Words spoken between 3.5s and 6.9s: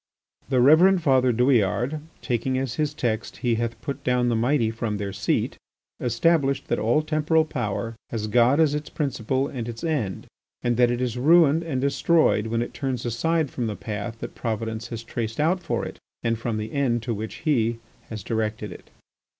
hath put down the mighty from their seat," established that